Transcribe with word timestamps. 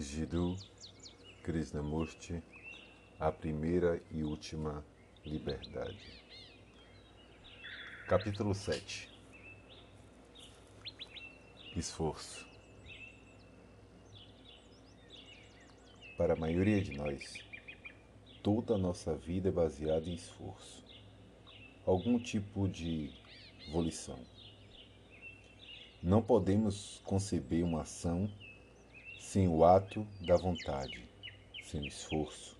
Jiddu 0.00 0.56
Krishnamurti, 1.42 2.42
A 3.18 3.30
Primeira 3.30 4.00
e 4.10 4.24
Última 4.24 4.82
Liberdade. 5.26 6.24
Capítulo 8.08 8.54
7 8.54 9.10
Esforço 11.76 12.48
Para 16.16 16.32
a 16.32 16.36
maioria 16.36 16.80
de 16.80 16.96
nós, 16.96 17.34
toda 18.42 18.76
a 18.76 18.78
nossa 18.78 19.14
vida 19.14 19.50
é 19.50 19.52
baseada 19.52 20.08
em 20.08 20.14
esforço, 20.14 20.82
algum 21.84 22.18
tipo 22.18 22.66
de 22.66 23.12
volição. 23.70 24.18
Não 26.02 26.22
podemos 26.22 27.02
conceber 27.04 27.62
uma 27.62 27.82
ação 27.82 28.30
sem 29.20 29.46
o 29.46 29.62
ato 29.64 30.04
da 30.22 30.34
vontade, 30.36 31.06
sem 31.62 31.82
o 31.82 31.86
esforço. 31.86 32.56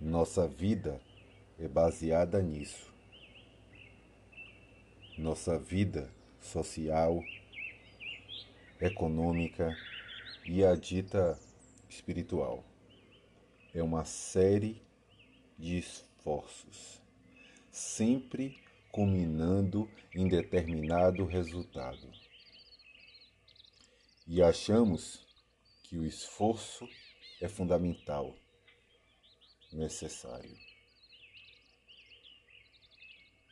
Nossa 0.00 0.46
vida 0.48 1.00
é 1.58 1.68
baseada 1.68 2.42
nisso. 2.42 2.92
Nossa 5.16 5.56
vida 5.56 6.10
social, 6.40 7.22
econômica 8.80 9.74
e 10.44 10.64
a 10.64 10.74
dita 10.74 11.38
espiritual 11.88 12.64
é 13.72 13.82
uma 13.82 14.04
série 14.04 14.82
de 15.56 15.78
esforços, 15.78 17.00
sempre 17.70 18.58
culminando 18.90 19.88
em 20.12 20.26
determinado 20.26 21.24
resultado 21.24 22.23
e 24.26 24.42
achamos 24.42 25.26
que 25.82 25.98
o 25.98 26.04
esforço 26.04 26.88
é 27.40 27.48
fundamental, 27.48 28.34
necessário. 29.70 30.56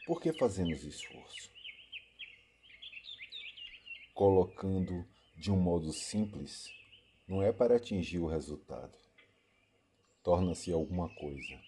Por 0.07 0.21
que 0.21 0.33
fazemos 0.33 0.83
esforço? 0.83 1.51
Colocando 4.15 5.07
de 5.37 5.51
um 5.51 5.61
modo 5.61 5.93
simples, 5.93 6.69
não 7.29 7.43
é 7.43 7.53
para 7.53 7.77
atingir 7.77 8.19
o 8.19 8.27
resultado. 8.27 8.97
Torna-se 10.23 10.73
alguma 10.73 11.09
coisa. 11.17 11.61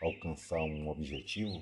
Alcançar 0.00 0.60
um 0.60 0.88
objetivo? 0.88 1.60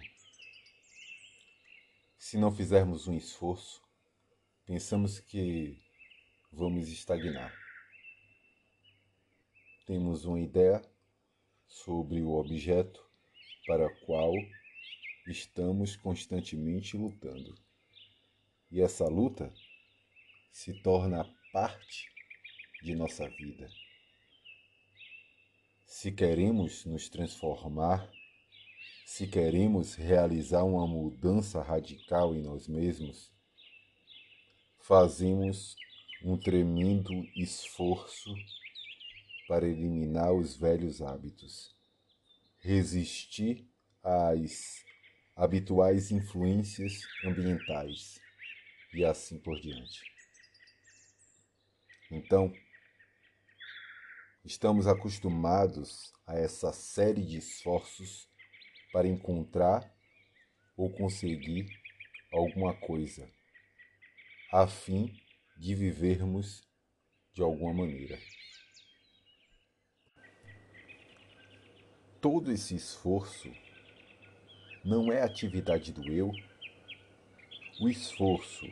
Se 2.18 2.38
não 2.38 2.54
fizermos 2.54 3.08
um 3.08 3.16
esforço, 3.16 3.82
pensamos 4.66 5.20
que 5.20 5.83
vamos 6.56 6.88
estagnar. 6.88 7.52
Temos 9.86 10.24
uma 10.24 10.40
ideia 10.40 10.80
sobre 11.66 12.22
o 12.22 12.34
objeto 12.34 13.04
para 13.66 13.86
o 13.86 14.06
qual 14.06 14.32
estamos 15.26 15.96
constantemente 15.96 16.96
lutando. 16.96 17.54
E 18.70 18.80
essa 18.80 19.06
luta 19.08 19.52
se 20.52 20.72
torna 20.80 21.28
parte 21.52 22.08
de 22.82 22.94
nossa 22.94 23.28
vida. 23.28 23.68
Se 25.86 26.12
queremos 26.12 26.84
nos 26.84 27.08
transformar, 27.08 28.08
se 29.04 29.26
queremos 29.26 29.96
realizar 29.96 30.62
uma 30.62 30.86
mudança 30.86 31.62
radical 31.62 32.34
em 32.34 32.42
nós 32.42 32.68
mesmos, 32.68 33.32
fazemos 34.78 35.76
um 36.24 36.38
tremendo 36.38 37.12
esforço 37.36 38.34
para 39.46 39.68
eliminar 39.68 40.32
os 40.32 40.56
velhos 40.56 41.02
hábitos, 41.02 41.76
resistir 42.60 43.68
às 44.02 44.82
habituais 45.36 46.10
influências 46.10 47.02
ambientais 47.26 48.18
e 48.94 49.04
assim 49.04 49.38
por 49.38 49.60
diante. 49.60 50.00
Então, 52.10 52.50
estamos 54.42 54.86
acostumados 54.86 56.10
a 56.26 56.38
essa 56.38 56.72
série 56.72 57.22
de 57.22 57.36
esforços 57.36 58.26
para 58.94 59.06
encontrar 59.06 59.92
ou 60.74 60.90
conseguir 60.90 61.68
alguma 62.32 62.72
coisa, 62.72 63.30
a 64.50 64.66
fim 64.66 65.23
de 65.64 65.74
vivermos 65.74 66.62
de 67.32 67.40
alguma 67.40 67.72
maneira. 67.72 68.18
Todo 72.20 72.52
esse 72.52 72.74
esforço 72.74 73.50
não 74.84 75.10
é 75.10 75.22
atividade 75.22 75.90
do 75.90 76.06
eu. 76.12 76.30
O 77.80 77.88
esforço 77.88 78.66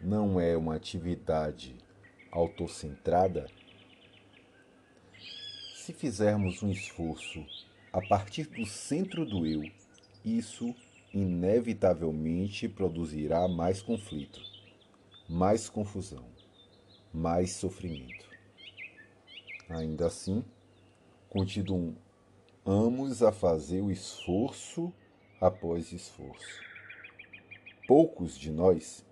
não 0.00 0.40
é 0.40 0.56
uma 0.56 0.76
atividade 0.76 1.76
autocentrada. 2.30 3.50
Se 5.74 5.92
fizermos 5.92 6.62
um 6.62 6.70
esforço 6.70 7.44
a 7.92 8.00
partir 8.06 8.44
do 8.44 8.64
centro 8.64 9.26
do 9.26 9.44
eu, 9.44 9.68
isso 10.24 10.72
inevitavelmente 11.12 12.68
produzirá 12.68 13.48
mais 13.48 13.82
conflito 13.82 14.57
mais 15.28 15.68
confusão, 15.68 16.24
mais 17.12 17.50
sofrimento. 17.50 18.26
Ainda 19.68 20.06
assim, 20.06 20.42
continuamos 21.28 23.22
a 23.22 23.30
fazer 23.30 23.82
o 23.82 23.90
esforço 23.90 24.90
após 25.38 25.92
esforço. 25.92 26.62
Poucos 27.86 28.38
de 28.38 28.50
nós 28.50 29.04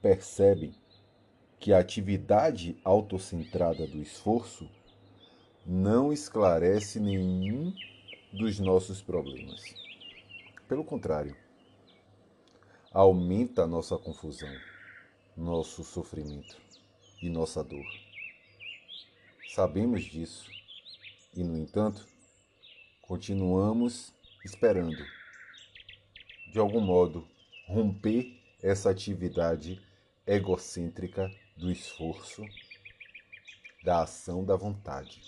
percebem 0.00 0.72
que 1.58 1.72
a 1.72 1.80
atividade 1.80 2.78
autocentrada 2.84 3.84
do 3.84 4.00
esforço 4.00 4.70
não 5.66 6.12
esclarece 6.12 7.00
nenhum 7.00 7.74
dos 8.32 8.60
nossos 8.60 9.02
problemas. 9.02 9.74
Pelo 10.68 10.84
contrário, 10.84 11.36
aumenta 12.92 13.64
a 13.64 13.66
nossa 13.66 13.98
confusão 13.98 14.71
nosso 15.36 15.82
sofrimento 15.82 16.56
e 17.22 17.28
nossa 17.28 17.62
dor. 17.62 17.84
Sabemos 19.48 20.04
disso 20.04 20.50
e, 21.34 21.42
no 21.42 21.56
entanto, 21.56 22.06
continuamos 23.02 24.12
esperando, 24.44 25.04
de 26.50 26.58
algum 26.58 26.80
modo, 26.80 27.26
romper 27.66 28.40
essa 28.62 28.90
atividade 28.90 29.80
egocêntrica 30.26 31.30
do 31.56 31.70
esforço, 31.70 32.42
da 33.84 34.02
ação 34.02 34.44
da 34.44 34.56
vontade. 34.56 35.20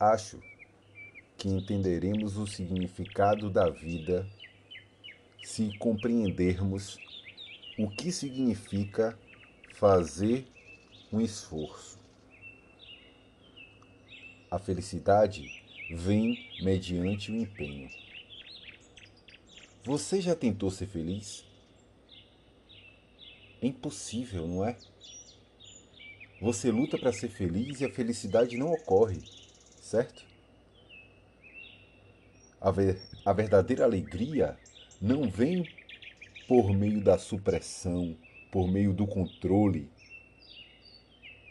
Acho 0.00 0.40
que 1.38 1.48
entenderemos 1.48 2.36
o 2.36 2.48
significado 2.48 3.48
da 3.48 3.70
vida 3.70 4.28
se 5.40 5.78
compreendermos 5.78 6.98
o 7.78 7.88
que 7.88 8.10
significa 8.10 9.16
fazer 9.74 10.44
um 11.12 11.20
esforço. 11.20 11.96
A 14.50 14.58
felicidade 14.58 15.62
vem 15.94 16.50
mediante 16.60 17.30
o 17.30 17.36
empenho. 17.36 17.88
Você 19.84 20.20
já 20.20 20.34
tentou 20.34 20.72
ser 20.72 20.88
feliz? 20.88 21.44
É 23.62 23.66
impossível, 23.68 24.48
não 24.48 24.64
é? 24.64 24.76
Você 26.40 26.72
luta 26.72 26.98
para 26.98 27.12
ser 27.12 27.28
feliz 27.28 27.80
e 27.80 27.84
a 27.84 27.92
felicidade 27.92 28.56
não 28.56 28.72
ocorre, 28.72 29.22
certo? 29.80 30.26
A, 32.60 32.70
ver, 32.72 33.00
a 33.24 33.32
verdadeira 33.32 33.84
alegria 33.84 34.58
não 35.00 35.28
vem 35.28 35.66
por 36.46 36.74
meio 36.74 37.00
da 37.00 37.16
supressão, 37.16 38.16
por 38.50 38.66
meio 38.66 38.92
do 38.92 39.06
controle 39.06 39.88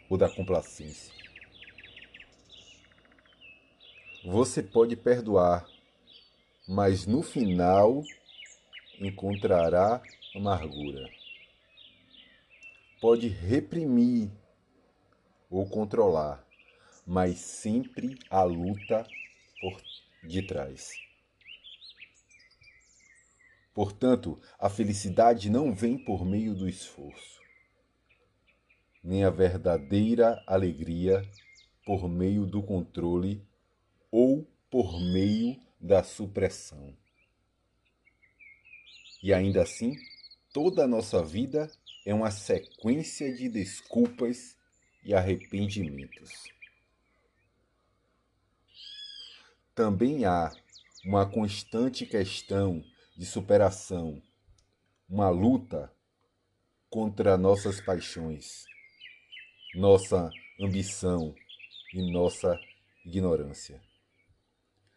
ou 0.10 0.18
da 0.18 0.30
complacência. 0.30 1.14
Você 4.24 4.62
pode 4.62 4.98
perdoar, 4.98 5.70
mas 6.68 7.06
no 7.06 7.22
final 7.22 8.04
encontrará 9.00 10.06
amargura. 10.36 11.10
Pode 13.00 13.30
reprimir 13.30 14.30
ou 15.50 15.66
controlar, 15.70 16.46
mas 17.06 17.38
sempre 17.38 18.18
a 18.30 18.44
luta 18.44 19.10
por 19.62 19.80
de 20.24 20.42
trás. 20.42 20.92
Portanto, 23.74 24.42
a 24.58 24.70
felicidade 24.70 25.50
não 25.50 25.74
vem 25.74 25.98
por 26.04 26.26
meio 26.26 26.56
do 26.56 26.68
esforço, 26.68 27.40
nem 29.04 29.24
a 29.24 29.30
verdadeira 29.30 30.44
alegria 30.48 31.22
por 31.86 32.10
meio 32.10 32.46
do 32.46 32.64
controle 32.64 33.46
ou 34.12 34.46
por 34.70 35.00
meio 35.00 35.60
da 35.80 36.04
supressão. 36.04 36.98
E 39.22 39.34
ainda 39.34 39.62
assim, 39.62 39.96
toda 40.52 40.84
a 40.84 40.88
nossa 40.88 41.24
vida 41.24 41.72
é 42.06 42.14
uma 42.14 42.32
sequência 42.32 43.34
de 43.34 43.48
desculpas 43.48 44.58
e 45.04 45.14
arrependimentos. 45.14 46.57
Também 49.78 50.26
há 50.26 50.52
uma 51.06 51.24
constante 51.30 52.04
questão 52.04 52.84
de 53.16 53.28
superação, 53.28 54.20
uma 55.08 55.30
luta 55.30 55.94
contra 56.90 57.38
nossas 57.38 57.80
paixões, 57.80 58.64
nossa 59.76 60.32
ambição 60.60 61.36
e 61.94 62.12
nossa 62.12 62.60
ignorância. 63.06 63.80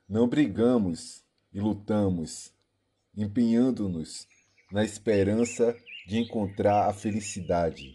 Não 0.08 0.26
brigamos 0.26 1.22
e 1.52 1.60
lutamos, 1.60 2.50
empenhando-nos 3.14 4.26
na 4.72 4.82
esperança 4.82 5.76
de 6.06 6.20
encontrar 6.20 6.88
a 6.88 6.94
felicidade, 6.94 7.92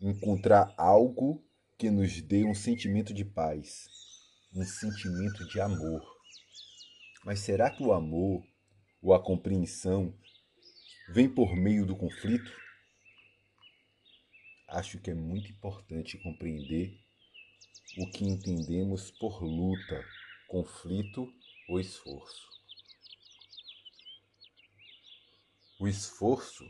encontrar 0.00 0.72
algo 0.78 1.44
que 1.76 1.90
nos 1.90 2.22
dê 2.22 2.44
um 2.44 2.54
sentimento 2.54 3.12
de 3.12 3.24
paz, 3.24 4.01
um 4.54 4.64
sentimento 4.64 5.46
de 5.48 5.60
amor. 5.60 6.02
Mas 7.24 7.40
será 7.40 7.70
que 7.70 7.82
o 7.82 7.92
amor 7.92 8.44
ou 9.00 9.14
a 9.14 9.22
compreensão 9.22 10.14
vem 11.08 11.28
por 11.28 11.56
meio 11.56 11.86
do 11.86 11.96
conflito? 11.96 12.52
Acho 14.68 14.98
que 14.98 15.10
é 15.10 15.14
muito 15.14 15.50
importante 15.50 16.18
compreender 16.18 16.98
o 17.98 18.10
que 18.10 18.24
entendemos 18.24 19.10
por 19.10 19.42
luta, 19.42 20.04
conflito 20.48 21.32
ou 21.68 21.80
esforço. 21.80 22.50
O 25.80 25.88
esforço 25.88 26.64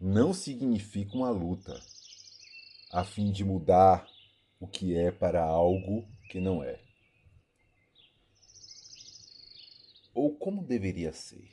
não 0.00 0.34
significa 0.34 1.16
uma 1.16 1.30
luta 1.30 1.80
a 2.92 3.04
fim 3.04 3.30
de 3.30 3.44
mudar 3.44 4.06
o 4.60 4.66
que 4.66 4.96
é 4.96 5.10
para 5.10 5.42
algo 5.42 6.06
que 6.32 6.40
não 6.40 6.64
é. 6.64 6.80
Ou 10.14 10.34
como 10.34 10.64
deveria 10.64 11.12
ser. 11.12 11.46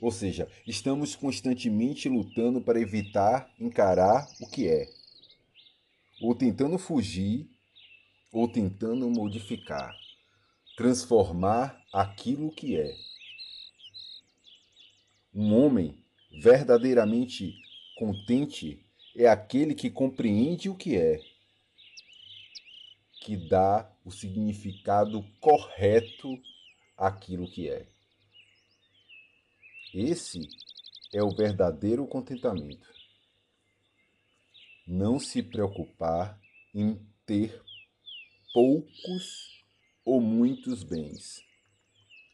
Ou 0.00 0.10
seja, 0.10 0.50
estamos 0.66 1.14
constantemente 1.14 2.08
lutando 2.08 2.60
para 2.60 2.80
evitar 2.80 3.48
encarar 3.60 4.28
o 4.40 4.48
que 4.48 4.66
é, 4.66 4.88
ou 6.20 6.34
tentando 6.34 6.76
fugir, 6.78 7.48
ou 8.32 8.48
tentando 8.48 9.08
modificar, 9.08 9.96
transformar 10.76 11.80
aquilo 11.92 12.50
que 12.50 12.76
é. 12.76 12.92
Um 15.32 15.54
homem 15.54 16.04
verdadeiramente 16.42 17.54
contente 17.96 18.84
é 19.14 19.28
aquele 19.28 19.76
que 19.76 19.90
compreende 19.90 20.68
o 20.68 20.74
que 20.74 20.96
é, 20.96 21.35
que 23.26 23.36
dá 23.36 23.92
o 24.04 24.10
significado 24.12 25.20
correto 25.40 26.40
àquilo 26.96 27.50
que 27.50 27.68
é. 27.68 27.88
Esse 29.92 30.48
é 31.12 31.24
o 31.24 31.34
verdadeiro 31.34 32.06
contentamento. 32.06 32.88
Não 34.86 35.18
se 35.18 35.42
preocupar 35.42 36.40
em 36.72 37.04
ter 37.26 37.60
poucos 38.54 39.60
ou 40.04 40.20
muitos 40.20 40.84
bens, 40.84 41.42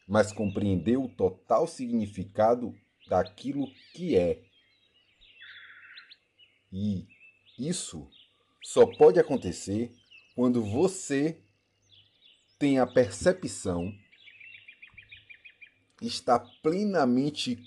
mas 0.07 0.31
compreender 0.31 0.99
o 0.99 1.09
total 1.09 1.67
significado 1.67 2.79
daquilo 3.09 3.67
que 3.95 4.15
é. 4.15 4.45
E 6.71 7.07
isso 7.59 8.07
só 8.63 8.85
pode 8.85 9.19
acontecer 9.19 10.02
quando 10.35 10.63
você 10.65 11.39
tem 12.59 12.79
a 12.79 12.87
percepção, 12.87 13.93
está 16.01 16.39
plenamente 16.39 17.59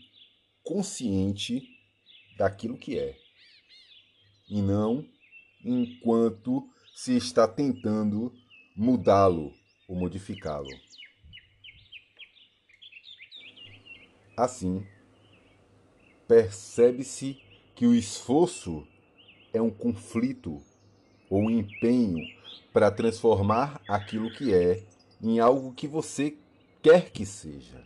consciente 0.64 1.62
daquilo 2.38 2.78
que 2.78 2.98
é, 2.98 3.18
e 4.50 4.62
não 4.62 5.08
enquanto 5.64 6.70
se 6.96 7.16
está 7.16 7.48
tentando 7.48 8.34
mudá-lo 8.76 9.54
ou 9.88 9.96
modificá-lo. 9.96 10.70
Assim, 14.38 14.86
percebe-se 16.28 17.42
que 17.74 17.86
o 17.86 17.96
esforço 17.96 18.88
é 19.54 19.62
um 19.62 19.72
conflito 19.72 20.62
ou 21.30 21.42
um 21.42 21.50
empenho 21.50 22.26
para 22.74 22.92
transformar 22.92 23.82
aquilo 23.88 24.32
que 24.32 24.54
é 24.54 24.84
em 25.22 25.40
algo 25.40 25.74
que 25.74 25.88
você 25.88 26.36
quer 26.82 27.12
que 27.12 27.26
seja. 27.26 27.84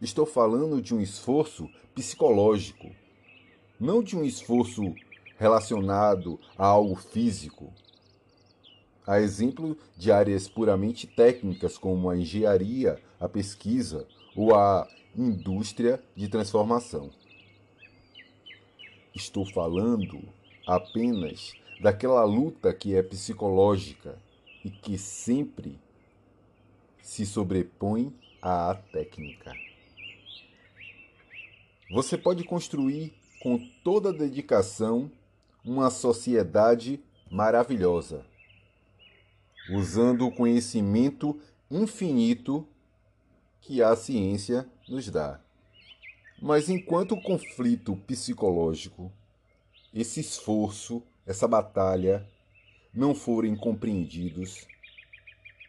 Estou 0.00 0.24
falando 0.24 0.80
de 0.80 0.94
um 0.94 1.00
esforço 1.00 1.68
psicológico, 1.94 2.90
não 3.78 4.02
de 4.02 4.16
um 4.16 4.24
esforço 4.24 4.94
relacionado 5.36 6.38
a 6.56 6.66
algo 6.66 6.96
físico. 6.96 7.72
A 9.06 9.20
exemplo 9.20 9.76
de 9.96 10.12
áreas 10.12 10.48
puramente 10.48 11.06
técnicas 11.06 11.78
como 11.78 12.10
a 12.10 12.16
engenharia, 12.16 13.00
a 13.18 13.28
pesquisa 13.28 14.06
ou 14.36 14.54
a 14.54 14.86
indústria 15.16 16.02
de 16.14 16.28
transformação. 16.28 17.10
Estou 19.14 19.44
falando 19.46 20.20
apenas 20.68 21.54
daquela 21.80 22.22
luta 22.24 22.74
que 22.74 22.94
é 22.94 23.02
psicológica 23.02 24.18
e 24.62 24.68
que 24.68 24.98
sempre 24.98 25.80
se 27.00 27.24
sobrepõe 27.24 28.14
à 28.42 28.74
técnica. 28.92 29.54
Você 31.90 32.18
pode 32.18 32.44
construir 32.44 33.14
com 33.40 33.58
toda 33.82 34.12
dedicação 34.12 35.10
uma 35.64 35.88
sociedade 35.88 37.00
maravilhosa, 37.30 38.26
usando 39.70 40.26
o 40.26 40.34
conhecimento 40.34 41.40
infinito 41.70 42.68
que 43.62 43.82
a 43.82 43.96
ciência 43.96 44.68
nos 44.86 45.08
dá. 45.08 45.40
Mas 46.42 46.68
enquanto 46.68 47.12
o 47.12 47.22
conflito 47.22 47.96
psicológico, 47.96 49.10
esse 49.92 50.20
esforço, 50.20 51.02
essa 51.26 51.48
batalha 51.48 52.28
não 52.92 53.14
forem 53.14 53.56
compreendidos 53.56 54.66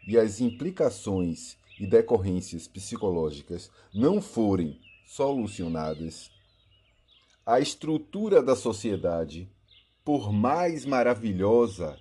e 0.06 0.18
as 0.18 0.40
implicações 0.40 1.56
e 1.78 1.86
decorrências 1.86 2.66
psicológicas 2.68 3.70
não 3.94 4.20
forem 4.20 4.80
solucionadas, 5.06 6.30
a 7.44 7.58
estrutura 7.58 8.42
da 8.42 8.54
sociedade, 8.54 9.50
por 10.04 10.32
mais 10.32 10.84
maravilhosa 10.84 11.98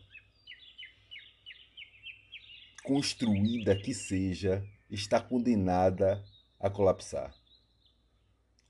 construída 2.84 3.76
que 3.76 3.94
seja, 3.94 4.66
está 4.90 5.22
condenada 5.22 6.24
a 6.60 6.70
colapsar, 6.70 7.34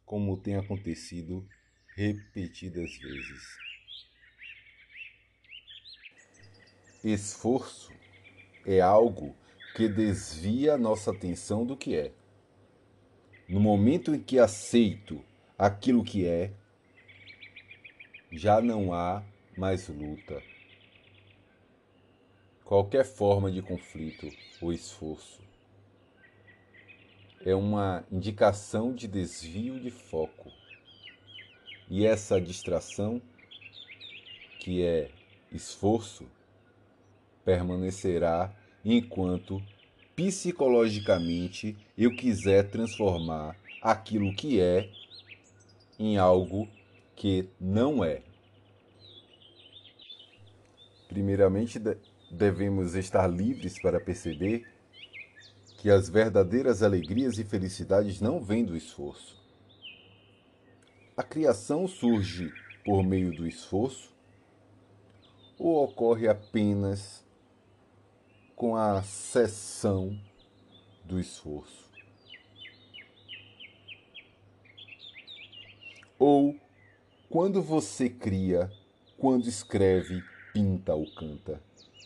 como 0.06 0.38
tem 0.38 0.58
acontecido 0.58 1.48
repetidas 2.00 2.96
vezes. 2.98 3.58
Esforço 7.04 7.92
é 8.66 8.80
algo 8.80 9.36
que 9.76 9.90
desvia 9.90 10.78
nossa 10.78 11.12
atenção 11.12 11.66
do 11.66 11.76
que 11.76 11.98
é. 11.98 12.14
No 13.50 13.60
momento 13.60 14.16
em 14.16 14.20
que 14.24 14.40
aceito 14.40 15.22
aquilo 15.58 16.02
que 16.02 16.26
é, 16.26 16.54
já 18.32 18.62
não 18.62 18.94
há 18.94 19.22
mais 19.58 19.90
luta. 19.90 20.42
Qualquer 22.64 23.04
forma 23.04 23.52
de 23.52 23.62
conflito 23.62 24.30
ou 24.62 24.72
esforço 24.72 25.44
é 27.42 27.54
uma 27.54 28.06
indicação 28.10 28.94
de 28.96 29.06
desvio 29.06 29.78
de 29.82 29.92
foco. 29.92 30.50
E 31.90 32.06
essa 32.06 32.40
distração, 32.40 33.22
que 34.60 34.84
é 34.84 35.10
esforço, 35.52 36.26
permanecerá 37.44 38.54
enquanto 38.86 39.62
psicologicamente 40.16 41.76
eu 41.98 42.16
quiser 42.16 42.70
transformar 42.70 43.56
aquilo 43.82 44.36
que 44.36 44.60
é 44.60 44.92
em 45.98 46.18
algo 46.18 46.68
que 47.16 47.50
não 47.60 48.04
é. 48.04 48.22
Primeiramente, 51.08 51.80
devemos 52.30 52.94
estar 52.94 53.28
livres 53.28 53.82
para 53.82 54.00
perceber 54.00 54.68
que 55.80 55.90
as 55.90 56.10
verdadeiras 56.10 56.84
alegrias 56.84 57.40
e 57.40 57.44
felicidades 57.44 58.22
não 58.22 58.40
vêm 58.40 58.64
do 58.64 58.76
esforço. 58.76 59.39
A 61.20 61.24
criação 61.24 61.86
surge 61.86 62.50
por 62.86 63.04
meio 63.04 63.36
do 63.36 63.46
esforço 63.46 64.10
ou 65.58 65.84
ocorre 65.84 66.30
apenas 66.30 67.26
com 68.56 68.74
a 68.74 69.04
cessão 69.04 70.18
do 71.04 71.20
esforço? 71.20 71.90
Ou 76.18 76.56
quando 77.30 77.62
você 77.62 78.10
cria, 78.10 78.72
quando 79.18 79.46
escreve, 79.50 80.24
pinta 80.54 80.96
ou 80.96 81.06
canta? 81.16 81.62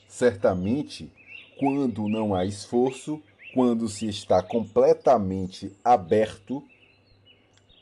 Certamente, 0.08 1.14
quando 1.60 2.10
não 2.10 2.34
há 2.34 2.46
esforço, 2.46 3.22
quando 3.54 3.88
se 3.88 4.10
está 4.10 4.42
completamente 4.42 5.72
aberto, 5.84 6.68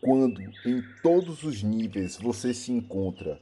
quando 0.02 0.42
em 0.66 0.82
todos 1.04 1.44
os 1.44 1.62
níveis 1.62 2.18
você 2.18 2.54
se 2.54 2.72
encontra 2.72 3.40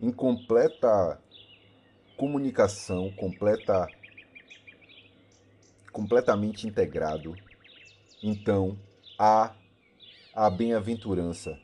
em 0.00 0.12
completa 0.12 1.18
comunicação, 2.16 3.10
completa 3.12 3.88
completamente 5.90 6.68
integrado, 6.68 7.34
então 8.22 8.78
há 9.18 9.54
a 10.34 10.48
bem-aventurança. 10.48 11.58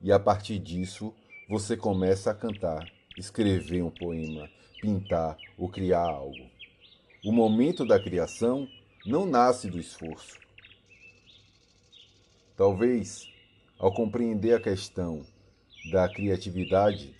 E 0.00 0.12
a 0.12 0.18
partir 0.18 0.58
disso, 0.58 1.12
você 1.48 1.76
começa 1.76 2.30
a 2.30 2.34
cantar, 2.34 2.88
escrever 3.16 3.82
um 3.82 3.90
poema, 3.90 4.48
pintar 4.80 5.36
ou 5.56 5.68
criar 5.68 6.06
algo. 6.06 6.46
O 7.24 7.32
momento 7.32 7.84
da 7.84 7.98
criação 7.98 8.68
não 9.04 9.26
nasce 9.26 9.68
do 9.68 9.78
esforço. 9.78 10.47
Talvez, 12.58 13.30
ao 13.78 13.94
compreender 13.94 14.52
a 14.52 14.60
questão 14.60 15.24
da 15.92 16.12
criatividade, 16.12 17.14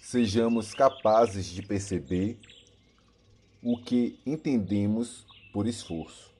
sejamos 0.00 0.74
capazes 0.74 1.46
de 1.46 1.62
perceber 1.62 2.36
o 3.62 3.78
que 3.78 4.18
entendemos 4.26 5.24
por 5.52 5.68
esforço. 5.68 6.32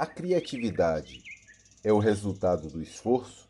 A 0.00 0.04
criatividade 0.04 1.22
é 1.84 1.92
o 1.92 2.00
resultado 2.00 2.68
do 2.68 2.82
esforço? 2.82 3.46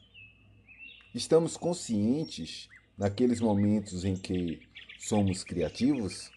Estamos 1.14 1.56
conscientes 1.56 2.68
naqueles 2.98 3.40
momentos 3.40 4.04
em 4.04 4.18
que 4.18 4.68
somos 4.98 5.42
criativos? 5.44 6.30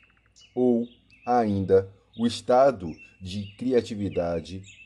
Ou 0.56 0.88
ainda 1.26 1.94
o 2.18 2.26
estado 2.26 2.96
de 3.22 3.54
criatividade 3.58 4.80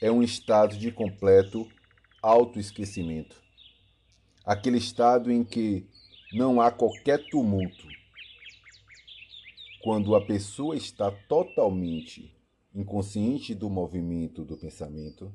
é 0.00 0.10
um 0.10 0.22
estado 0.22 0.76
de 0.76 0.92
completo 0.92 1.68
autoesquecimento? 2.22 3.42
Aquele 4.44 4.78
estado 4.78 5.30
em 5.30 5.44
que 5.44 5.86
não 6.32 6.60
há 6.60 6.70
qualquer 6.70 7.28
tumulto. 7.28 7.86
Quando 9.82 10.14
a 10.14 10.24
pessoa 10.24 10.76
está 10.76 11.10
totalmente 11.10 12.34
inconsciente 12.74 13.54
do 13.54 13.68
movimento 13.68 14.44
do 14.44 14.56
pensamento, 14.56 15.32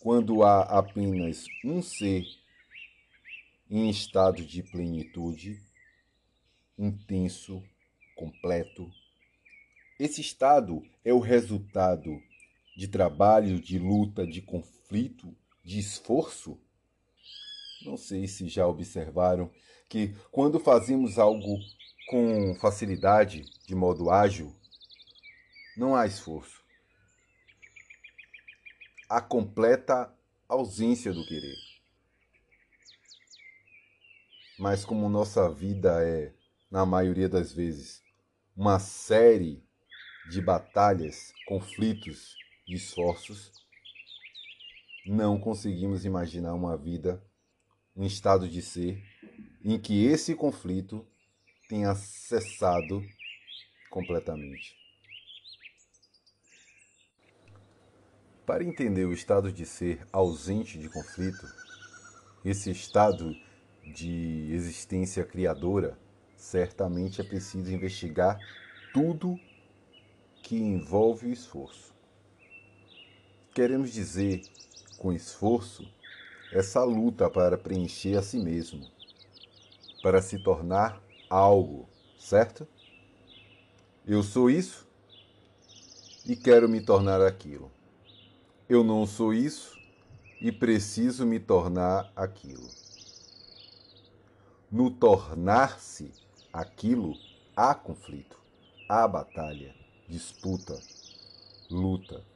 quando 0.00 0.42
há 0.42 0.62
apenas 0.62 1.46
um 1.64 1.82
ser 1.82 2.24
em 3.70 3.88
estado 3.88 4.44
de 4.44 4.62
plenitude, 4.62 5.60
intenso, 6.78 7.62
completo. 8.16 8.90
Esse 9.98 10.20
estado 10.20 10.82
é 11.04 11.12
o 11.12 11.18
resultado 11.18 12.20
de 12.78 12.86
trabalho, 12.86 13.58
de 13.58 13.76
luta, 13.76 14.24
de 14.24 14.40
conflito, 14.40 15.36
de 15.64 15.80
esforço. 15.80 16.56
Não 17.84 17.96
sei 17.96 18.28
se 18.28 18.46
já 18.46 18.68
observaram 18.68 19.50
que 19.88 20.14
quando 20.30 20.60
fazemos 20.60 21.18
algo 21.18 21.58
com 22.08 22.54
facilidade, 22.54 23.42
de 23.66 23.74
modo 23.74 24.10
ágil, 24.10 24.54
não 25.76 25.96
há 25.96 26.06
esforço. 26.06 26.62
Há 29.08 29.20
completa 29.20 30.14
ausência 30.48 31.12
do 31.12 31.26
querer. 31.26 31.56
Mas 34.56 34.84
como 34.84 35.08
nossa 35.08 35.50
vida 35.50 36.00
é, 36.04 36.32
na 36.70 36.86
maioria 36.86 37.28
das 37.28 37.52
vezes, 37.52 38.00
uma 38.56 38.78
série 38.78 39.64
de 40.30 40.40
batalhas, 40.40 41.32
conflitos 41.44 42.38
esforços, 42.74 43.52
não 45.06 45.38
conseguimos 45.38 46.04
imaginar 46.04 46.54
uma 46.54 46.76
vida, 46.76 47.22
um 47.96 48.04
estado 48.04 48.48
de 48.48 48.60
ser, 48.60 49.02
em 49.64 49.78
que 49.78 50.04
esse 50.04 50.34
conflito 50.34 51.06
tenha 51.68 51.94
cessado 51.94 53.02
completamente. 53.90 54.76
Para 58.46 58.64
entender 58.64 59.04
o 59.04 59.12
estado 59.12 59.52
de 59.52 59.66
ser 59.66 60.06
ausente 60.12 60.78
de 60.78 60.88
conflito, 60.88 61.46
esse 62.44 62.70
estado 62.70 63.34
de 63.94 64.50
existência 64.52 65.24
criadora, 65.24 65.98
certamente 66.36 67.20
é 67.20 67.24
preciso 67.24 67.72
investigar 67.72 68.38
tudo 68.92 69.38
que 70.42 70.56
envolve 70.56 71.26
o 71.26 71.32
esforço. 71.32 71.87
Queremos 73.58 73.90
dizer, 73.90 74.42
com 74.98 75.12
esforço, 75.12 75.84
essa 76.52 76.84
luta 76.84 77.28
para 77.28 77.58
preencher 77.58 78.16
a 78.16 78.22
si 78.22 78.38
mesmo, 78.38 78.88
para 80.00 80.22
se 80.22 80.38
tornar 80.38 81.02
algo, 81.28 81.88
certo? 82.20 82.68
Eu 84.06 84.22
sou 84.22 84.48
isso 84.48 84.86
e 86.24 86.36
quero 86.36 86.68
me 86.68 86.80
tornar 86.80 87.20
aquilo. 87.20 87.68
Eu 88.68 88.84
não 88.84 89.04
sou 89.04 89.34
isso 89.34 89.76
e 90.40 90.52
preciso 90.52 91.26
me 91.26 91.40
tornar 91.40 92.12
aquilo 92.14 92.68
no 94.70 94.88
tornar-se 94.88 96.12
aquilo, 96.52 97.12
há 97.56 97.74
conflito, 97.74 98.38
há 98.88 99.08
batalha, 99.08 99.74
disputa, 100.08 100.78
luta. 101.68 102.27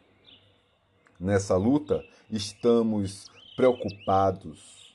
Nessa 1.23 1.57
luta, 1.57 2.05
estamos 2.29 3.31
preocupados, 3.55 4.93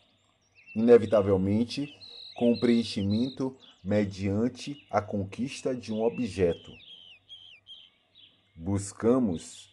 inevitavelmente, 0.75 1.95
com 2.35 2.51
o 2.51 2.59
preenchimento 2.59 3.55
mediante 3.81 4.85
a 4.91 5.01
conquista 5.01 5.73
de 5.73 5.93
um 5.93 6.03
objeto. 6.03 6.69
Buscamos 8.53 9.69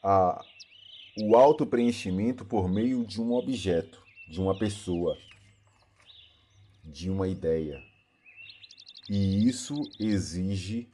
a, 0.00 0.40
o 1.20 1.34
auto-preenchimento 1.34 2.44
por 2.44 2.68
meio 2.68 3.04
de 3.04 3.20
um 3.20 3.32
objeto, 3.32 4.00
de 4.28 4.40
uma 4.40 4.56
pessoa 4.56 5.18
de 6.84 7.10
uma 7.10 7.26
ideia. 7.26 7.82
E 9.10 9.48
isso 9.48 9.74
exige 9.98 10.88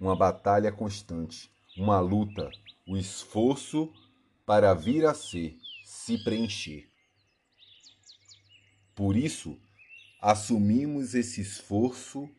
uma 0.00 0.16
batalha 0.16 0.72
constante, 0.72 1.48
uma 1.76 2.00
luta, 2.00 2.50
o 2.88 2.96
esforço 2.96 3.88
para 4.46 4.72
vir 4.74 5.04
a 5.04 5.12
ser, 5.12 5.58
se 5.84 6.22
preencher. 6.22 6.88
Por 8.94 9.16
isso, 9.16 9.60
assumimos 10.20 11.14
esse 11.14 11.40
esforço 11.40 12.30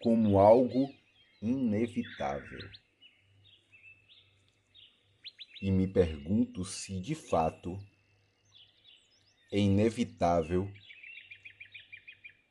como 0.00 0.40
algo 0.40 0.92
inevitável. 1.42 2.70
E 5.60 5.70
me 5.70 5.86
pergunto 5.86 6.64
se 6.64 6.98
de 6.98 7.14
fato 7.14 7.78
é 9.52 9.58
inevitável 9.58 10.72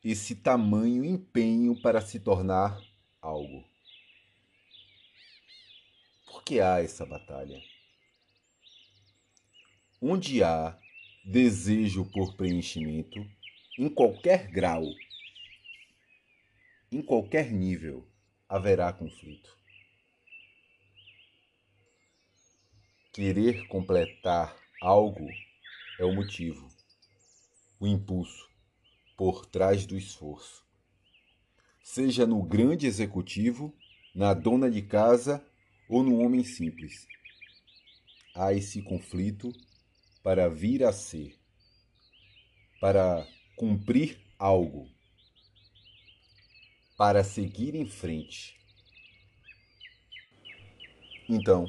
esse 0.04 0.36
tamanho 0.36 1.04
empenho 1.04 1.82
para 1.82 2.00
se 2.00 2.20
tornar 2.20 2.80
algo. 3.20 3.68
Por 6.28 6.44
que 6.44 6.62
há 6.62 6.80
essa 6.80 7.06
batalha? 7.06 7.69
Onde 10.02 10.42
há 10.42 10.80
desejo 11.26 12.06
por 12.06 12.38
preenchimento, 12.38 13.20
em 13.78 13.90
qualquer 13.90 14.50
grau, 14.50 14.84
em 16.90 17.02
qualquer 17.02 17.52
nível, 17.52 18.10
haverá 18.48 18.94
conflito. 18.94 19.58
Querer 23.12 23.68
completar 23.68 24.58
algo 24.82 25.28
é 26.00 26.06
o 26.06 26.16
motivo, 26.16 26.70
o 27.78 27.86
impulso 27.86 28.50
por 29.18 29.46
trás 29.46 29.86
do 29.86 29.98
esforço. 29.98 30.66
Seja 31.84 32.26
no 32.26 32.42
grande 32.42 32.88
executivo, 32.88 33.76
na 34.16 34.34
dona 34.34 34.72
de 34.72 34.82
casa 34.82 35.46
ou 35.90 36.02
no 36.02 36.20
homem 36.20 36.46
simples. 36.46 37.06
Há 38.34 38.54
esse 38.54 38.82
conflito 38.82 39.52
para 40.30 40.48
vir 40.48 40.84
a 40.84 40.94
ser, 40.94 41.36
para 42.80 43.28
cumprir 43.56 44.20
algo, 44.38 44.88
para 46.96 47.24
seguir 47.24 47.74
em 47.74 47.88
frente. 47.88 48.56
Então, 51.28 51.66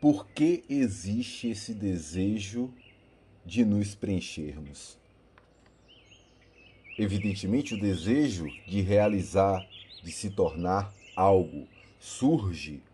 por 0.00 0.24
que 0.28 0.62
existe 0.68 1.48
esse 1.48 1.74
desejo 1.74 2.72
de 3.44 3.64
nos 3.64 3.96
preenchermos? 3.96 4.96
Evidentemente, 6.96 7.74
o 7.74 7.80
desejo 7.80 8.46
de 8.68 8.80
realizar, 8.82 9.68
de 10.00 10.12
se 10.12 10.30
tornar 10.30 10.94
algo, 11.16 11.66
surge 11.98 12.84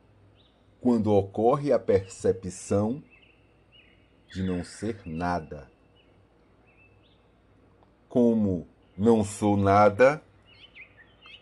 quando 0.80 1.12
ocorre 1.12 1.70
a 1.70 1.78
percepção 1.78 3.04
de 4.32 4.42
não 4.42 4.64
ser 4.64 5.00
nada. 5.06 5.70
Como 8.08 8.66
não 8.96 9.24
sou 9.24 9.56
nada, 9.56 10.22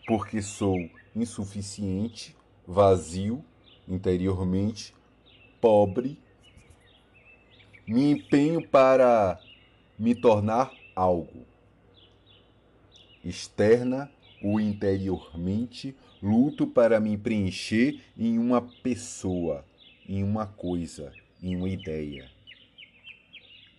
porque 0.07 0.41
sou 0.41 0.77
insuficiente, 1.15 2.35
vazio 2.67 3.43
interiormente, 3.87 4.93
pobre, 5.61 6.19
me 7.87 8.11
empenho 8.11 8.67
para 8.67 9.39
me 9.97 10.13
tornar 10.15 10.71
algo. 10.95 11.45
Externa 13.23 14.11
ou 14.43 14.59
interiormente, 14.59 15.95
luto 16.21 16.67
para 16.67 16.99
me 16.99 17.17
preencher 17.17 18.01
em 18.17 18.37
uma 18.37 18.61
pessoa, 18.61 19.63
em 20.07 20.23
uma 20.23 20.45
coisa, 20.45 21.11
em 21.41 21.55
uma 21.55 21.69
ideia 21.69 22.34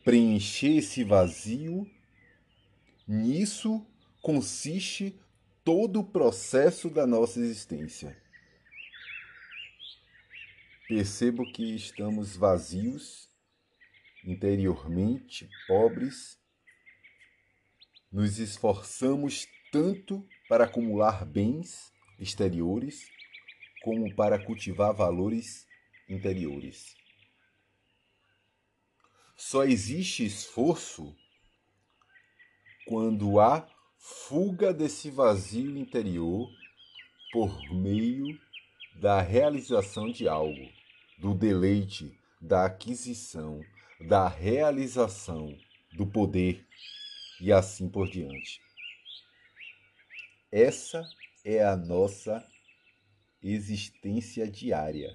preencher 0.07 0.77
esse 0.77 1.03
vazio, 1.03 1.85
nisso 3.09 3.85
consiste 4.23 5.21
todo 5.65 5.99
o 5.99 6.05
processo 6.05 6.89
da 6.89 7.05
nossa 7.05 7.41
existência. 7.41 8.17
Percebo 10.87 11.45
que 11.51 11.75
estamos 11.75 12.37
vazios, 12.37 13.29
interiormente 14.25 15.51
pobres, 15.67 16.39
nos 18.13 18.39
esforçamos 18.39 19.49
tanto 19.73 20.25
para 20.49 20.67
acumular 20.67 21.25
bens 21.25 21.93
exteriores 22.21 23.11
como 23.83 24.15
para 24.15 24.39
cultivar 24.39 24.95
valores 24.95 25.67
interiores. 26.09 26.95
Só 29.37 29.65
existe 29.65 30.25
esforço 30.25 31.15
quando 32.87 33.39
há 33.39 33.69
fuga 33.99 34.73
desse 34.73 35.11
vazio 35.11 35.77
interior 35.77 36.49
por 37.33 37.55
meio 37.75 38.27
da 38.95 39.21
realização 39.21 40.11
de 40.11 40.27
algo, 40.27 40.71
do 41.19 41.35
deleite, 41.35 42.19
da 42.41 42.65
aquisição, 42.65 43.61
da 44.09 44.27
realização, 44.27 45.55
do 45.93 46.07
poder 46.07 46.67
e 47.41 47.53
assim 47.53 47.91
por 47.91 48.09
diante. 48.09 48.61
Essa 50.51 51.03
é 51.45 51.63
a 51.63 51.77
nossa 51.77 52.43
existência 53.43 54.51
diária. 54.51 55.15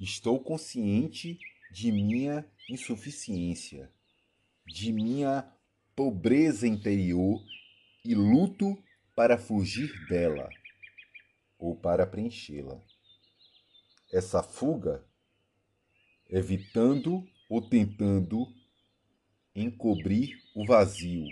Estou 0.00 0.42
consciente 0.42 1.38
de 1.70 1.92
minha 1.92 2.50
insuficiência, 2.70 3.92
de 4.66 4.90
minha 4.94 5.46
pobreza 5.94 6.66
interior 6.66 7.38
e 8.02 8.14
luto 8.14 8.82
para 9.14 9.36
fugir 9.36 9.92
dela 10.08 10.48
ou 11.58 11.76
para 11.76 12.06
preenchê-la. 12.06 12.80
Essa 14.10 14.42
fuga, 14.42 15.04
evitando 16.30 17.22
ou 17.50 17.60
tentando 17.60 18.46
encobrir 19.54 20.42
o 20.54 20.64
vazio, 20.64 21.28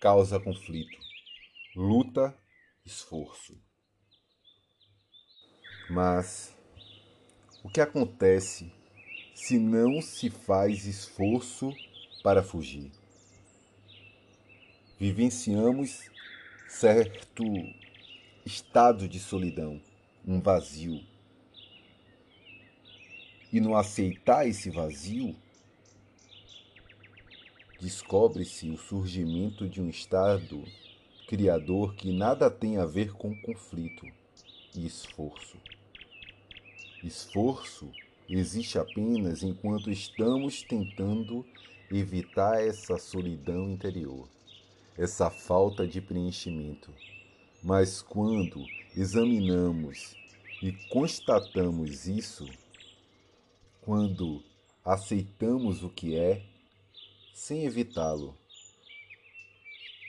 causa 0.00 0.40
conflito, 0.40 0.98
luta, 1.76 2.34
esforço. 2.86 3.60
Mas 5.90 6.57
o 7.68 7.70
que 7.70 7.82
acontece 7.82 8.72
se 9.34 9.58
não 9.58 10.00
se 10.00 10.30
faz 10.30 10.86
esforço 10.86 11.70
para 12.22 12.42
fugir? 12.42 12.90
Vivenciamos 14.98 16.08
certo 16.66 17.44
estado 18.42 19.06
de 19.06 19.20
solidão, 19.20 19.78
um 20.26 20.40
vazio. 20.40 21.04
E 23.52 23.60
no 23.60 23.76
aceitar 23.76 24.48
esse 24.48 24.70
vazio, 24.70 25.36
descobre-se 27.78 28.70
o 28.70 28.78
surgimento 28.78 29.68
de 29.68 29.82
um 29.82 29.90
estado 29.90 30.64
criador 31.28 31.94
que 31.96 32.16
nada 32.16 32.50
tem 32.50 32.78
a 32.78 32.86
ver 32.86 33.12
com 33.12 33.38
conflito 33.42 34.06
e 34.74 34.86
esforço. 34.86 35.58
Esforço 37.02 37.92
existe 38.28 38.78
apenas 38.78 39.42
enquanto 39.42 39.90
estamos 39.90 40.62
tentando 40.62 41.46
evitar 41.90 42.60
essa 42.60 42.98
solidão 42.98 43.70
interior, 43.70 44.28
essa 44.96 45.30
falta 45.30 45.86
de 45.86 46.00
preenchimento. 46.00 46.92
Mas 47.62 48.02
quando 48.02 48.64
examinamos 48.96 50.16
e 50.60 50.72
constatamos 50.88 52.06
isso, 52.08 52.48
quando 53.80 54.42
aceitamos 54.84 55.84
o 55.84 55.88
que 55.88 56.16
é, 56.16 56.44
sem 57.32 57.64
evitá-lo, 57.64 58.36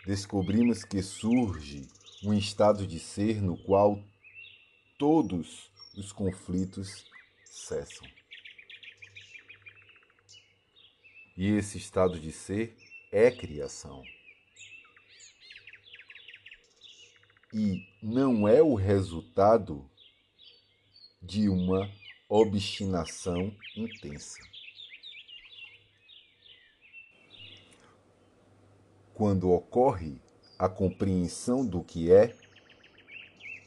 descobrimos 0.07 0.83
que 0.83 1.03
surge 1.03 1.87
um 2.23 2.33
estado 2.33 2.87
de 2.87 2.99
ser 2.99 3.41
no 3.41 3.55
qual 3.57 4.03
todos 4.97 5.69
os 5.99 6.13
conflitos 6.13 7.05
cessam. 7.43 8.07
E 11.35 11.47
esse 11.51 11.77
estado 11.77 12.17
de 12.17 12.31
ser 12.31 12.75
é 13.11 13.29
criação. 13.29 14.01
E 17.53 17.85
não 18.01 18.47
é 18.47 18.61
o 18.61 18.75
resultado 18.75 19.89
de 21.21 21.49
uma 21.49 21.91
obstinação 22.29 23.53
intensa. 23.75 24.39
Quando 29.13 29.51
ocorre 29.51 30.21
a 30.57 30.69
compreensão 30.69 31.65
do 31.65 31.83
que 31.83 32.09
é, 32.09 32.33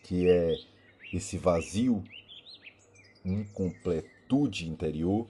que 0.02 0.28
é 0.28 0.56
esse 1.12 1.36
vazio, 1.36 2.02
incompletude 3.24 4.68
interior, 4.68 5.26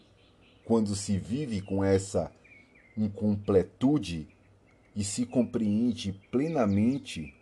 quando 0.65 0.95
se 0.95 1.19
vive 1.19 1.61
com 1.61 1.83
essa 1.83 2.33
incompletude 2.97 4.29
e 4.95 5.03
se 5.03 5.27
compreende 5.27 6.13
plenamente, 6.31 7.35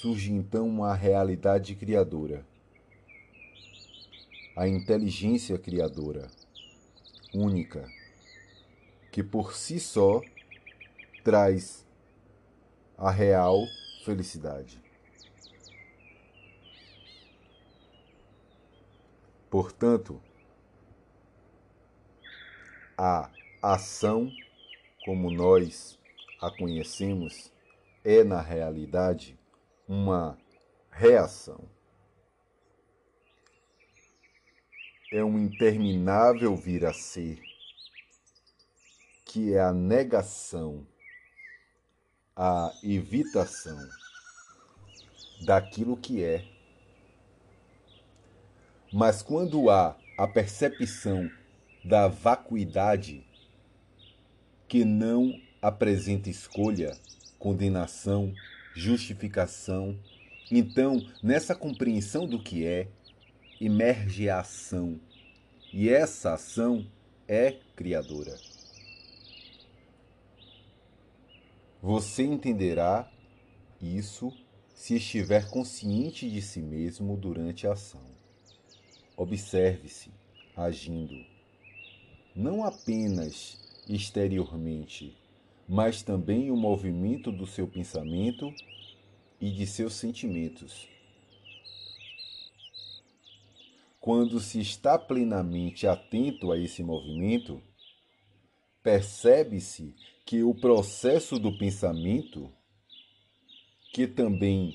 surge 0.00 0.32
então 0.32 0.68
uma 0.68 0.94
realidade 0.94 1.74
criadora. 1.74 2.46
A 4.56 4.66
inteligência 4.66 5.58
criadora, 5.58 6.30
única, 7.34 7.86
que 9.12 9.22
por 9.22 9.54
si 9.54 9.78
só 9.78 10.22
traz 11.22 11.86
a 12.96 13.10
real 13.10 13.66
felicidade. 14.04 14.85
Portanto, 19.56 20.22
a 22.94 23.30
ação, 23.62 24.30
como 25.02 25.30
nós 25.30 25.98
a 26.42 26.50
conhecemos 26.50 27.50
é, 28.04 28.22
na 28.22 28.38
realidade, 28.38 29.40
uma 29.88 30.36
reação. 30.90 31.64
É 35.10 35.24
um 35.24 35.38
interminável 35.38 36.54
vir 36.54 36.84
a 36.84 36.92
ser, 36.92 37.40
que 39.24 39.54
é 39.54 39.60
a 39.62 39.72
negação, 39.72 40.86
a 42.36 42.70
evitação 42.84 43.88
daquilo 45.46 45.96
que 45.96 46.22
é. 46.22 46.55
Mas 48.98 49.20
quando 49.20 49.68
há 49.68 49.94
a 50.16 50.26
percepção 50.26 51.30
da 51.84 52.08
vacuidade 52.08 53.22
que 54.66 54.86
não 54.86 55.38
apresenta 55.60 56.30
escolha, 56.30 56.96
condenação, 57.38 58.32
justificação, 58.74 59.98
então, 60.50 61.06
nessa 61.22 61.54
compreensão 61.54 62.26
do 62.26 62.42
que 62.42 62.66
é, 62.66 62.88
emerge 63.60 64.30
a 64.30 64.40
ação. 64.40 64.98
E 65.74 65.90
essa 65.90 66.32
ação 66.32 66.90
é 67.28 67.54
criadora. 67.76 68.34
Você 71.82 72.22
entenderá 72.22 73.12
isso 73.78 74.32
se 74.74 74.94
estiver 74.96 75.50
consciente 75.50 76.30
de 76.30 76.40
si 76.40 76.62
mesmo 76.62 77.14
durante 77.14 77.66
a 77.66 77.74
ação. 77.74 78.15
Observe-se 79.16 80.10
agindo, 80.54 81.24
não 82.34 82.64
apenas 82.64 83.58
exteriormente, 83.88 85.16
mas 85.68 86.02
também 86.02 86.50
o 86.50 86.56
movimento 86.56 87.32
do 87.32 87.46
seu 87.46 87.66
pensamento 87.66 88.52
e 89.40 89.50
de 89.50 89.66
seus 89.66 89.94
sentimentos. 89.94 90.86
Quando 93.98 94.38
se 94.38 94.60
está 94.60 94.98
plenamente 94.98 95.86
atento 95.86 96.52
a 96.52 96.58
esse 96.58 96.82
movimento, 96.82 97.60
percebe-se 98.82 99.94
que 100.24 100.42
o 100.42 100.54
processo 100.54 101.38
do 101.38 101.56
pensamento 101.56 102.52
que 103.92 104.06
também 104.06 104.74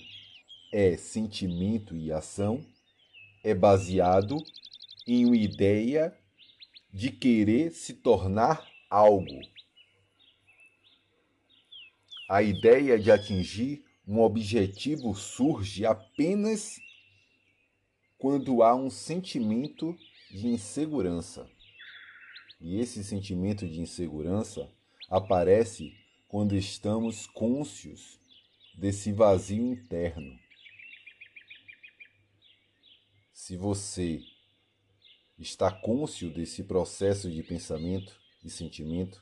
é 0.74 0.98
sentimento 0.98 1.96
e 1.96 2.12
ação, 2.12 2.66
é 3.44 3.54
baseado 3.54 4.38
em 5.08 5.26
uma 5.26 5.36
ideia 5.36 6.16
de 6.94 7.12
querer 7.12 7.72
se 7.72 7.94
tornar 7.94 8.68
algo. 8.90 9.42
A 12.30 12.42
ideia 12.44 13.00
de 13.00 13.12
atingir 13.12 13.84
um 14.08 14.20
objetivo 14.22 15.16
surge 15.16 15.86
apenas 15.86 16.80
quando 18.18 18.62
há 18.62 18.76
um 18.76 18.90
sentimento 18.90 19.98
de 20.30 20.48
insegurança. 20.48 21.50
E 22.60 22.80
esse 22.80 23.04
sentimento 23.04 23.68
de 23.68 23.82
insegurança 23.82 24.70
aparece 25.10 25.94
quando 26.28 26.56
estamos 26.56 27.26
cônscios 27.28 28.20
desse 28.78 29.12
vazio 29.12 29.66
interno. 29.66 30.40
Se 33.44 33.58
você 33.58 34.24
está 35.36 35.72
cônscio 35.72 36.32
desse 36.32 36.64
processo 36.64 37.28
de 37.28 37.42
pensamento 37.42 38.16
e 38.44 38.52
sentimento, 38.52 39.20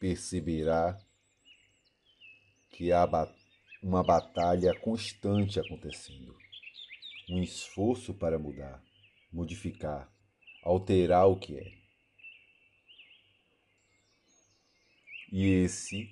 perceberá 0.00 0.98
que 2.72 2.90
há 2.90 3.06
uma 3.80 4.02
batalha 4.02 4.76
constante 4.80 5.60
acontecendo, 5.60 6.36
um 7.30 7.40
esforço 7.40 8.12
para 8.12 8.40
mudar, 8.40 8.82
modificar, 9.32 10.12
alterar 10.64 11.28
o 11.28 11.38
que 11.38 11.58
é. 11.58 11.72
E 15.30 15.44
esse 15.62 16.10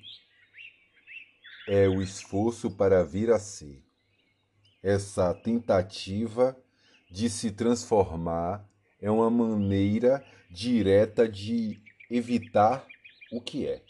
é 1.66 1.88
o 1.88 2.00
esforço 2.00 2.70
para 2.70 3.02
vir 3.02 3.32
a 3.32 3.40
ser. 3.40 3.84
Essa 4.80 5.34
tentativa 5.34 6.56
de 7.14 7.30
se 7.30 7.52
transformar 7.52 8.68
é 9.00 9.08
uma 9.08 9.30
maneira 9.30 10.26
direta 10.50 11.28
de 11.28 11.80
evitar 12.10 12.84
o 13.30 13.40
que 13.40 13.68
é. 13.68 13.84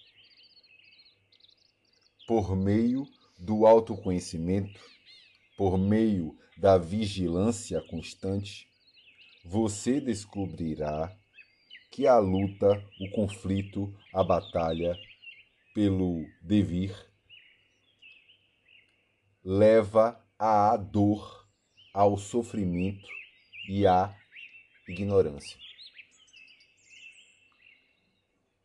Por 2.29 2.55
meio 2.55 3.07
do 3.39 3.67
autoconhecimento, 3.67 4.79
por 5.57 5.79
meio 5.79 6.37
da 6.59 6.77
vigilância 6.77 7.81
constante, 7.89 8.69
você 9.43 10.03
descobrirá 10.03 11.11
que 11.91 12.07
a 12.07 12.19
luta, 12.19 12.85
o 13.01 13.11
conflito, 13.11 13.91
a 14.13 14.23
batalha 14.23 14.95
pelo 15.75 16.27
devir 16.43 16.95
leva 19.43 20.23
à 20.39 20.77
dor, 20.77 21.44
ao 21.95 22.19
sofrimento 22.19 23.09
e 23.69 23.87
à 23.87 24.13
ignorância. 24.89 25.57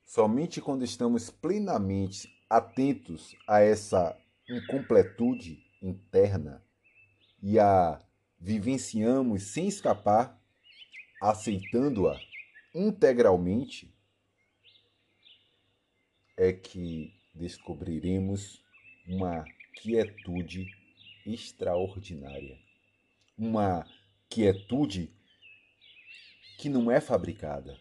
Somente 0.03 0.59
quando 0.59 0.83
estamos 0.83 1.29
plenamente 1.29 2.27
atentos 2.49 3.35
a 3.47 3.61
essa 3.61 4.19
incompletude 4.49 5.63
interna 5.79 6.65
e 7.41 7.59
a 7.59 8.01
vivenciamos 8.39 9.43
sem 9.43 9.67
escapar, 9.67 10.41
aceitando-a 11.21 12.19
integralmente, 12.73 13.93
é 16.35 16.51
que 16.51 17.13
descobriremos 17.35 18.63
uma 19.07 19.45
quietude 19.75 20.67
extraordinária. 21.25 22.68
Uma 23.41 23.87
quietude 24.29 25.15
que 26.57 26.67
não 26.67 26.91
é 26.91 26.99
fabricada, 26.99 27.79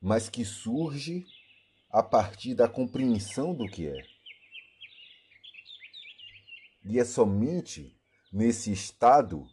mas 0.00 0.30
que 0.30 0.46
surge 0.46 1.26
a 1.90 2.02
partir 2.02 2.54
da 2.54 2.66
compreensão 2.66 3.54
do 3.54 3.66
que 3.66 3.86
é. 3.86 4.02
E 6.86 6.98
é 6.98 7.04
somente 7.04 7.94
nesse 8.32 8.72
estado 8.72 9.46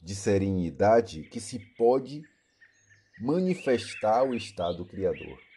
de 0.00 0.16
serenidade 0.16 1.22
que 1.28 1.40
se 1.40 1.60
pode 1.76 2.24
manifestar 3.20 4.24
o 4.24 4.34
estado 4.34 4.84
criador. 4.84 5.51